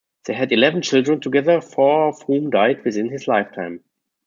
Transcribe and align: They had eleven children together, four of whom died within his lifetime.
They 0.25 0.33
had 0.33 0.51
eleven 0.51 0.81
children 0.81 1.21
together, 1.21 1.61
four 1.61 2.07
of 2.07 2.23
whom 2.23 2.49
died 2.49 2.83
within 2.83 3.09
his 3.09 3.27
lifetime. 3.27 3.83